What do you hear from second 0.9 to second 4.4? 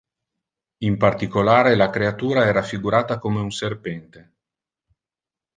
particolare la creatura è raffigurata come un serpente.